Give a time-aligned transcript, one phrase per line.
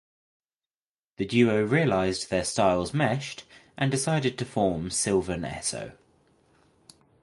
[1.17, 3.43] The duo realized their styles meshed
[3.77, 5.95] and decided to form Sylvan Esso.